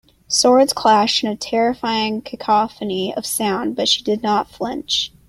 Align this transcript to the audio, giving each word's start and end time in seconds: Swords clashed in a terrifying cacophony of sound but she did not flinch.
Swords 0.27 0.73
clashed 0.73 1.23
in 1.23 1.29
a 1.29 1.35
terrifying 1.35 2.23
cacophony 2.23 3.13
of 3.13 3.23
sound 3.23 3.75
but 3.75 3.87
she 3.87 4.01
did 4.03 4.23
not 4.23 4.49
flinch. 4.49 5.11